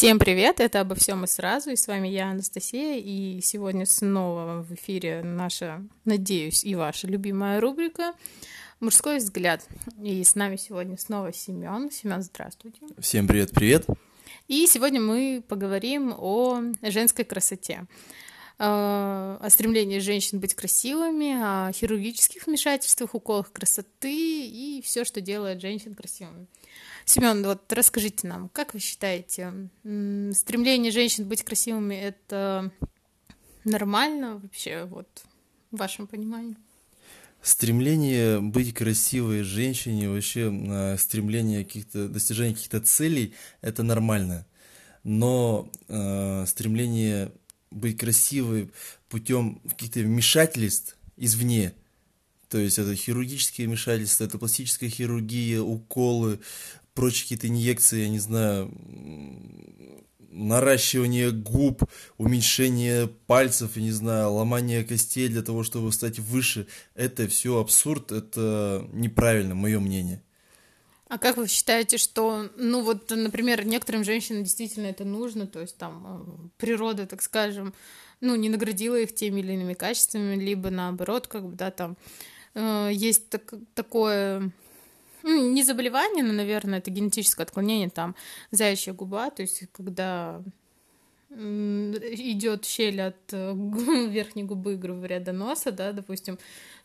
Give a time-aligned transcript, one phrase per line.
[0.00, 4.62] Всем привет, это «Обо всем и сразу», и с вами я, Анастасия, и сегодня снова
[4.62, 8.14] в эфире наша, надеюсь, и ваша любимая рубрика
[8.80, 9.62] «Мужской взгляд».
[10.02, 11.90] И с нами сегодня снова Семен.
[11.90, 12.80] Семен, здравствуйте.
[12.98, 13.88] Всем привет-привет.
[14.48, 17.86] И сегодня мы поговорим о женской красоте
[18.62, 25.94] о стремлении женщин быть красивыми, о хирургических вмешательствах, уколах красоты и все, что делает женщин
[25.94, 26.46] красивыми.
[27.12, 32.70] Семен, вот расскажите нам, как вы считаете, стремление женщин быть красивыми это
[33.64, 35.08] нормально вообще, вот
[35.72, 36.54] в вашем понимании?
[37.42, 44.46] Стремление быть красивой женщине, вообще стремление каких-то достижения каких-то целей, это нормально.
[45.02, 47.32] Но э, стремление
[47.72, 48.70] быть красивой
[49.08, 51.74] путем каких-то вмешательств извне,
[52.50, 56.40] то есть это хирургические вмешательства, это пластическая хирургия, уколы,
[57.00, 58.70] прочие какие-то инъекции, я не знаю,
[60.30, 61.84] наращивание губ,
[62.18, 66.66] уменьшение пальцев, я не знаю, ломание костей для того, чтобы стать выше.
[66.94, 70.22] Это все абсурд, это неправильно, мое мнение.
[71.08, 75.78] А как вы считаете, что, ну вот, например, некоторым женщинам действительно это нужно, то есть
[75.78, 77.72] там э, природа, так скажем,
[78.20, 81.96] ну, не наградила их теми или иными качествами, либо наоборот, как бы, да, там
[82.52, 84.52] э, есть так, такое
[85.22, 88.14] не заболевание, но, наверное, это генетическое отклонение, там,
[88.50, 90.42] заячья губа, то есть когда
[91.30, 93.54] идет щель от э,
[94.10, 96.38] верхней губы, грубо говоря, до носа, да, допустим.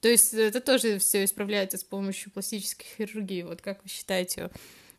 [0.00, 3.42] То есть это тоже все исправляется с помощью пластической хирургии.
[3.42, 4.50] Вот как вы считаете,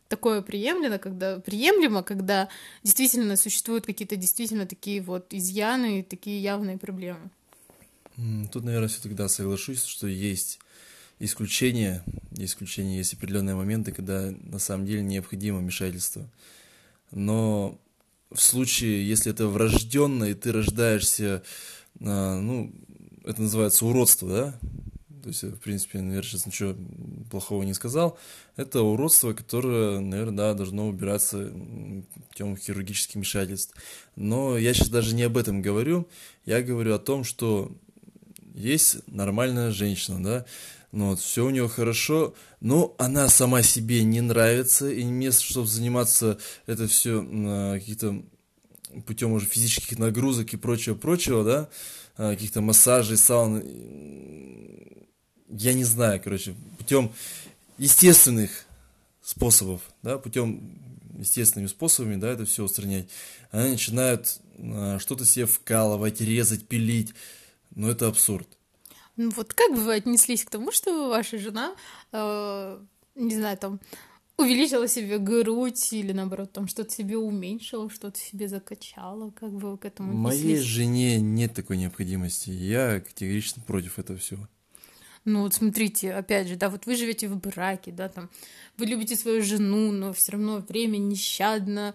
[0.08, 2.50] такое приемлемо, когда приемлемо, когда
[2.82, 7.30] действительно существуют какие-то действительно такие вот изъяны и такие явные проблемы?
[8.52, 10.58] Тут, наверное, все-таки да, соглашусь, что есть
[11.20, 16.28] исключения, исключения есть определенные моменты, когда на самом деле необходимо вмешательство.
[17.12, 17.78] Но
[18.32, 21.42] в случае, если это врожденно, и ты рождаешься,
[22.00, 22.72] а, ну,
[23.24, 24.58] это называется уродство, да?
[25.22, 26.74] То есть, в принципе, наверное, сейчас ничего
[27.30, 28.18] плохого не сказал.
[28.56, 31.52] Это уродство, которое, наверное, да, должно убираться
[32.30, 33.74] путем хирургических вмешательств.
[34.16, 36.08] Но я сейчас даже не об этом говорю.
[36.46, 37.70] Я говорю о том, что
[38.54, 40.46] есть нормальная женщина, да,
[40.92, 45.68] ну вот, все у нее хорошо, но она сама себе не нравится, и вместо чтобы
[45.68, 48.22] заниматься это все а, каких-то
[49.06, 51.68] путем уже физических нагрузок и прочего-прочего, да,
[52.16, 53.62] а, каких-то массажей, саун,
[55.48, 57.12] я не знаю, короче, путем
[57.78, 58.50] естественных
[59.22, 60.76] способов, да, путем
[61.18, 63.08] естественными способами, да, это все устранять,
[63.52, 67.14] они начинают а, что-то себе вкалывать, резать, пилить,
[67.76, 68.48] но это абсурд.
[69.28, 71.74] Вот как бы вы отнеслись к тому, что ваша жена,
[72.12, 72.80] э,
[73.14, 73.80] не знаю, там
[74.38, 79.78] увеличила себе грудь или наоборот там что-то себе уменьшила, что-то себе закачала, как бы вы
[79.78, 80.42] к этому отнеслись?
[80.44, 84.48] Моей жене нет такой необходимости, я категорично против этого всего.
[85.26, 88.30] Ну вот смотрите, опять же, да, вот вы живете в браке, да, там,
[88.78, 91.94] вы любите свою жену, но все равно время нещадно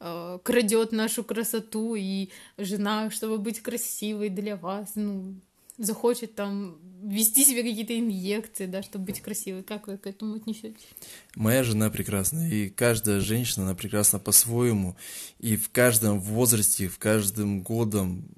[0.00, 5.34] э, крадет нашу красоту, и жена, чтобы быть красивой для вас, ну,
[5.78, 9.62] захочет там ввести себе какие-то инъекции, да, чтобы быть красивой.
[9.62, 10.86] Как вы к этому отнесетесь?
[11.34, 14.96] Моя жена прекрасна, и каждая женщина, она прекрасна по-своему.
[15.38, 18.28] И в каждом возрасте, в каждом годом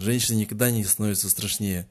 [0.00, 1.88] женщина никогда не становится страшнее.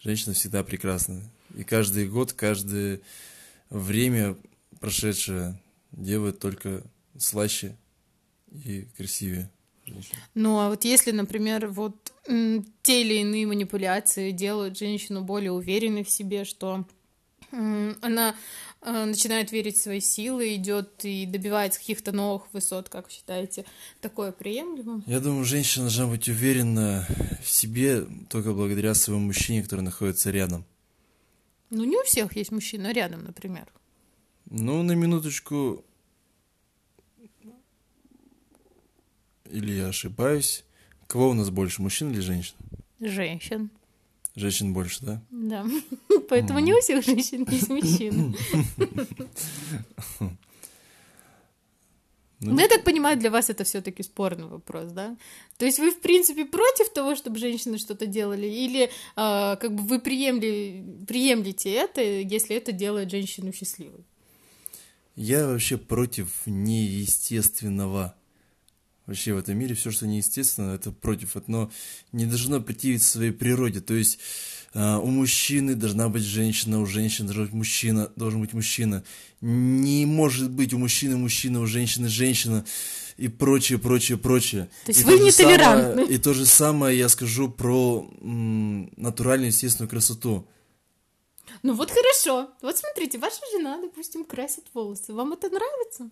[0.00, 1.22] Женщина всегда прекрасна.
[1.56, 3.00] И каждый год, каждое
[3.70, 4.36] время
[4.80, 5.60] прошедшее
[5.90, 6.84] делает только
[7.18, 7.76] слаще
[8.52, 9.50] и красивее.
[10.34, 12.12] Ну, а вот если, например, вот
[12.82, 16.84] те или иные манипуляции делают женщину более уверенной в себе, что
[17.50, 18.34] она
[18.82, 23.64] э, начинает верить в свои силы, идет и добивается каких-то новых высот, как вы считаете,
[24.00, 25.02] такое приемлемо?
[25.06, 27.06] Я думаю, женщина должна быть уверена
[27.42, 30.66] в себе только благодаря своему мужчине, который находится рядом.
[31.70, 33.66] Ну, не у всех есть мужчина рядом, например.
[34.50, 35.84] Ну, на минуточку,
[39.50, 40.64] или я ошибаюсь,
[41.08, 42.54] Кого у нас больше, мужчин или женщин?
[43.00, 43.70] Женщин.
[44.34, 45.22] Женщин больше, да?
[45.30, 45.66] Да.
[46.28, 48.36] Поэтому не у всех женщин есть мужчины.
[52.40, 55.16] Ну, я так понимаю, для вас это все-таки спорный вопрос, да?
[55.56, 59.82] То есть вы, в принципе, против того, чтобы женщины что-то делали, или э, как бы
[59.82, 64.04] вы приемли, приемлете это, если это делает женщину счастливой?
[65.16, 68.14] Я вообще против неестественного
[69.08, 71.34] вообще в этом мире все, что неестественно, это против.
[71.48, 71.70] Но
[72.12, 73.80] не должно противиться своей природе.
[73.80, 74.18] То есть
[74.74, 79.02] э, у мужчины должна быть женщина, у женщины должен быть мужчина, должен быть мужчина.
[79.40, 82.64] Не может быть у мужчины мужчина, у женщины женщина.
[83.16, 84.68] и прочее, прочее, прочее.
[84.84, 86.02] То есть и вы то нетолерантны.
[86.02, 90.46] самое- И то же самое я скажу про м, натуральную естественную красоту.
[91.64, 92.50] Ну вот хорошо.
[92.62, 95.12] Вот смотрите, ваша жена, допустим, красит волосы.
[95.12, 96.10] Вам это нравится?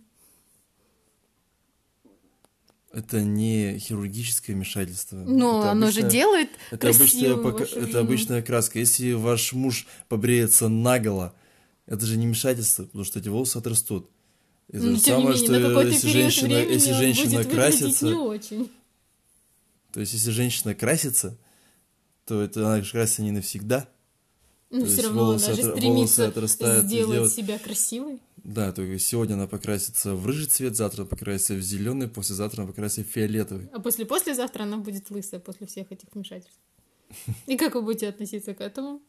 [2.97, 5.17] Это не хирургическое вмешательство.
[5.17, 8.79] Но Это оно же обычное- делает Это обычная, пока- это обычная краска.
[8.79, 11.35] Если ваш муж побреется наголо,
[11.85, 14.09] это же не вмешательство, потому что эти волосы отрастут.
[14.73, 18.71] Это Ну, же самое, менее, что если женщина, если женщина красится, не очень.
[19.93, 21.37] то есть если женщина красится,
[22.25, 23.89] то это она же красится не навсегда.
[24.71, 27.59] Но То все есть равно волосы она же отра- волосы стремится отрастают сделать делают- себя
[27.59, 28.21] красивой.
[28.47, 32.71] Да, то есть сегодня она покрасится в рыжий цвет, завтра покрасится в зеленый, послезавтра она
[32.71, 33.69] покрасится в фиолетовый.
[33.73, 36.61] А после послезавтра она будет лысая после всех этих вмешательств.
[37.47, 39.03] И как вы будете относиться к этому?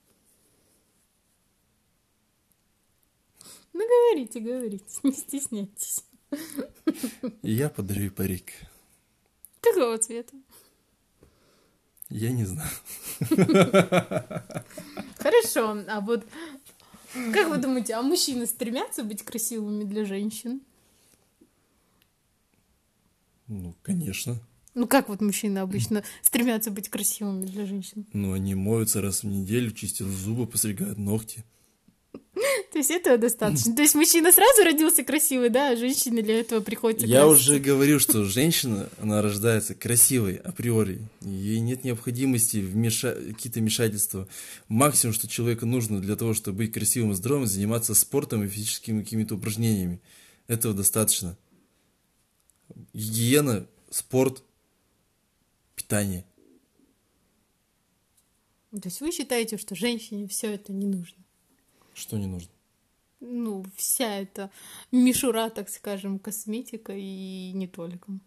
[3.73, 6.03] Ну, говорите, говорите, не стесняйтесь.
[7.43, 8.53] Я подарю парик.
[9.61, 10.35] Какого цвета?
[12.09, 12.71] Я не знаю.
[15.19, 16.25] Хорошо, а вот
[17.33, 20.61] как вы думаете, а мужчины стремятся быть красивыми для женщин?
[23.47, 24.39] Ну, конечно.
[24.73, 28.05] Ну, как вот мужчины обычно стремятся быть красивыми для женщин?
[28.13, 31.43] Ну, они моются раз в неделю, чистят зубы, постригают ногти.
[32.77, 33.75] То есть этого достаточно.
[33.75, 37.51] То есть мужчина сразу родился красивый, да, а женщине для этого приходится Я краситься.
[37.53, 41.01] уже говорил, что женщина, она рождается красивой априори.
[41.21, 44.27] Ей нет необходимости в меша- какие-то вмешательства.
[44.67, 49.01] Максимум, что человеку нужно для того, чтобы быть красивым и здоровым, заниматься спортом и физическими
[49.01, 49.99] какими-то упражнениями.
[50.47, 51.35] Этого достаточно.
[52.93, 54.43] Гигиена, спорт,
[55.75, 56.25] питание.
[58.69, 61.17] То есть вы считаете, что женщине все это не нужно?
[61.95, 62.51] Что не нужно?
[63.19, 64.51] Ну, вся эта
[64.91, 68.19] мишура, так скажем, косметика и не только.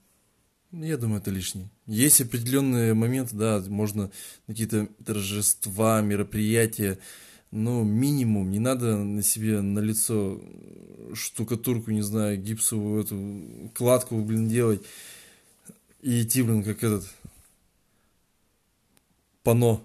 [0.73, 1.69] Я думаю, это лишнее.
[1.87, 4.11] Есть определенные моменты, да, можно
[4.47, 6.99] какие-то торжества, мероприятия,
[7.51, 10.41] но минимум, не надо на себе на лицо
[11.15, 14.83] штукатурку, не знаю, гипсовую эту кладку, блин, делать
[16.03, 17.05] и идти, блин, как этот
[19.43, 19.85] пано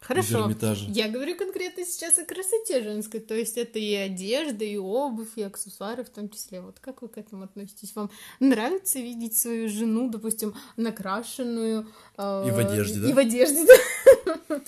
[0.00, 0.50] Хорошо.
[0.88, 5.42] Я говорю конкретно сейчас о красоте женской, то есть это и одежда, и обувь, и
[5.42, 6.62] аксессуары в том числе.
[6.62, 7.94] Вот как вы к этому относитесь?
[7.94, 8.10] Вам
[8.40, 11.86] нравится видеть свою жену, допустим, накрашенную?
[12.16, 13.10] э, И в одежде, да?
[13.10, 14.60] И в одежде, да.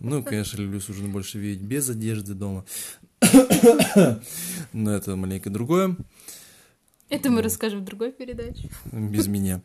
[0.00, 2.64] Ну, конечно, люблю свою жену больше видеть без одежды дома.
[4.72, 5.96] Но это маленько другое,
[7.08, 7.44] Это мы Вот.
[7.44, 8.68] расскажем в другой передаче.
[8.92, 9.60] без меня.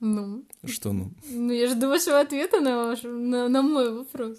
[0.00, 1.12] Ну, Что ну?
[1.30, 4.38] ну я жду вашего ответа на, ваш, на, на мой вопрос.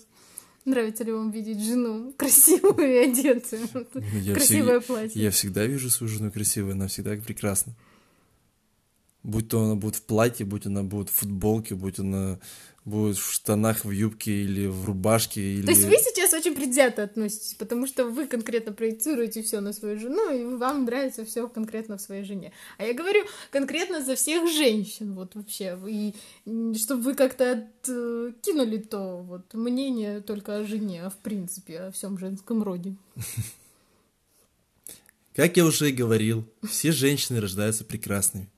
[0.66, 3.68] Нравится ли вам видеть жену красивую и одетую?
[3.74, 5.22] Ну, Я Красивое всег- платье.
[5.22, 7.74] Я всегда вижу свою жену красивой, она всегда прекрасна.
[9.24, 12.40] Будь то она будет в платье, будь она будет в футболке, будь она
[12.90, 15.66] будет в штанах, в юбке или в рубашке, или...
[15.66, 20.00] То есть вы сейчас очень предвзято относитесь, потому что вы конкретно проецируете все на свою
[20.00, 22.52] жену, и вам нравится все конкретно в своей жене.
[22.78, 25.80] А я говорю конкретно за всех женщин, вот вообще.
[25.88, 26.14] И
[26.76, 27.52] чтобы вы как-то
[27.84, 32.96] откинули то вот мнение только о жене, а в принципе о всем женском роде.
[35.36, 38.50] Как я уже и говорил, все женщины рождаются прекрасными.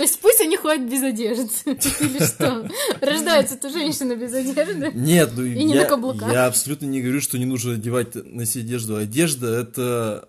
[0.00, 1.50] То есть пусть они ходят без одежды.
[1.66, 2.66] Или что?
[3.02, 4.92] Рождается-то женщина без одежды.
[4.94, 6.32] Нет, ну И не я, на каблуках.
[6.32, 8.96] я абсолютно не говорю, что не нужно одевать себе одежду.
[8.96, 10.26] Одежда— это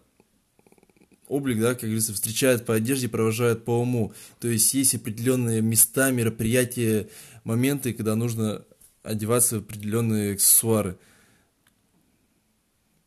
[1.29, 4.11] облик, да, как говорится, встречают по одежде, провожают по уму.
[4.41, 7.07] То есть есть определенные места, мероприятия,
[7.45, 8.65] моменты, когда нужно
[9.03, 10.97] одеваться в определенные аксессуары.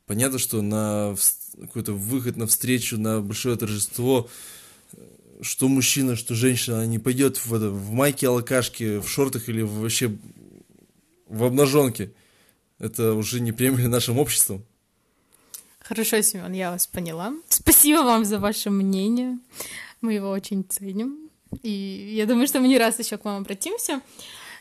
[0.07, 1.15] Понятно, что на
[1.61, 4.31] какой-то выход на встречу, на большое торжество,
[5.45, 9.63] что мужчина, что женщина, она не пойдет в, это, в майке алкашке, в шортах или
[9.63, 10.17] вообще
[11.29, 12.11] в обнаженке.
[12.79, 14.65] Это уже не приемлемо нашим обществом.
[15.79, 17.35] Хорошо, Семен, я вас поняла.
[17.49, 19.39] Спасибо вам за ваше мнение.
[20.01, 21.31] Мы его очень ценим.
[21.63, 24.01] И я думаю, что мы не раз еще к вам обратимся.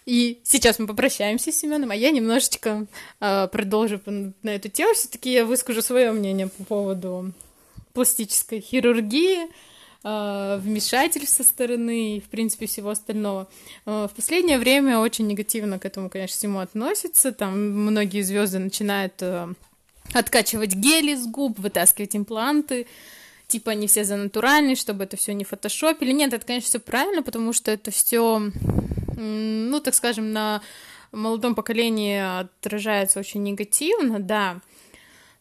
[0.05, 2.87] И сейчас мы попрощаемся с Семеном, а я немножечко
[3.21, 4.93] э, продолжу на эту тему.
[4.93, 7.31] Все-таки я выскажу свое мнение по поводу
[7.93, 9.47] пластической хирургии,
[10.03, 13.47] вмешательств со стороны и, в принципе, всего остального.
[13.85, 17.31] Э, в последнее время очень негативно к этому, конечно, всему относятся.
[17.31, 19.47] Там многие звезды начинают э,
[20.13, 22.85] откачивать гели с губ, вытаскивать импланты.
[23.47, 26.11] Типа они все за натуральные, чтобы это все не фотошопили.
[26.11, 28.51] Нет, это, конечно, все правильно, потому что это все,
[29.15, 30.61] ну, так скажем, на
[31.11, 34.59] молодом поколении отражается очень негативно, да.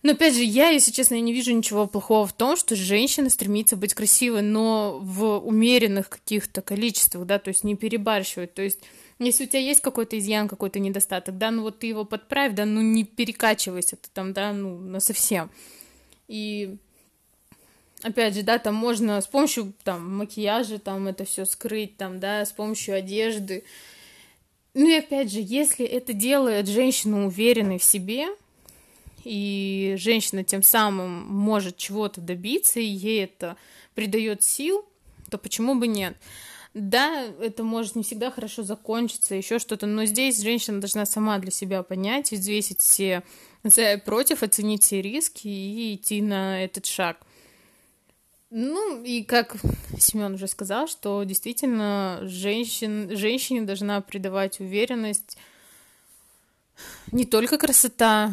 [0.02, 3.30] Но опять же, я, если честно, я не вижу ничего плохого в том, что женщина
[3.30, 8.52] стремится быть красивой, но в умеренных каких-то количествах, да, то есть не перебарщивать.
[8.52, 8.80] То есть,
[9.20, 12.64] если у тебя есть какой-то изъян, какой-то недостаток, да, ну вот ты его подправь, да,
[12.64, 15.50] ну не перекачивайся ты там, да, ну на совсем.
[16.26, 16.76] И
[18.02, 22.44] опять же, да, там можно с помощью там макияжа там это все скрыть, там, да,
[22.44, 23.62] с помощью одежды.
[24.74, 28.28] Ну и опять же, если это делает женщину уверенной в себе,
[29.24, 33.56] и женщина тем самым может чего-то добиться, и ей это
[33.94, 34.84] придает сил,
[35.30, 36.16] то почему бы нет?
[36.74, 41.50] Да, это может не всегда хорошо закончиться, еще что-то, но здесь женщина должна сама для
[41.50, 43.22] себя понять, взвесить все
[43.62, 47.18] за и против, оценить все риски и идти на этот шаг.
[48.50, 49.56] Ну, и как
[49.98, 55.38] Семен уже сказал, что действительно женщин, женщине должна придавать уверенность
[57.12, 58.32] не только красота,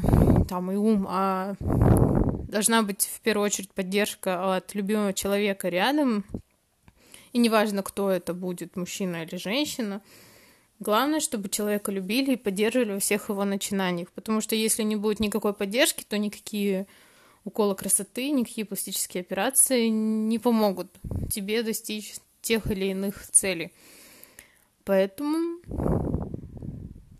[0.50, 6.25] там и ум, а должна быть в первую очередь поддержка от любимого человека рядом.
[7.34, 10.01] И неважно, кто это будет, мужчина или женщина.
[10.79, 14.12] Главное, чтобы человека любили и поддерживали во всех его начинаниях.
[14.12, 16.88] Потому что если не будет никакой поддержки, то никакие
[17.44, 20.88] уколы красоты, никакие пластические операции не помогут
[21.32, 23.72] тебе достичь тех или иных целей.
[24.84, 25.60] Поэтому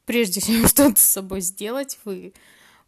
[0.08, 2.34] прежде чем что-то с собой сделать, вы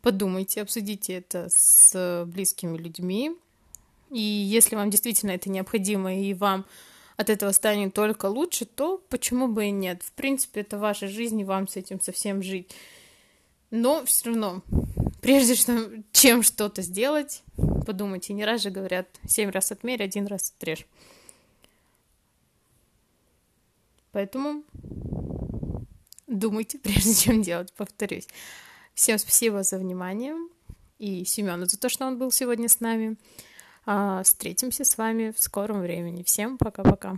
[0.02, 3.36] подумайте, обсудите это с близкими людьми.
[4.10, 6.66] И если вам действительно это необходимо, и вам
[7.18, 10.04] от этого станет только лучше, то почему бы и нет?
[10.04, 12.70] В принципе, это ваша жизнь, и вам с этим совсем жить.
[13.70, 14.64] Но все равно,
[15.22, 15.56] прежде
[16.12, 17.44] чем что-то сделать,
[17.86, 20.86] подумайте, не раз же говорят, семь раз отмерь, один раз отрежь.
[24.12, 24.64] Поэтому
[26.28, 28.28] думайте, прежде чем делать, повторюсь.
[29.02, 30.36] Всем спасибо за внимание
[31.00, 33.18] и Семену за то, что он был сегодня с нами.
[33.88, 36.22] А, встретимся с вами в скором времени.
[36.22, 37.18] Всем пока-пока.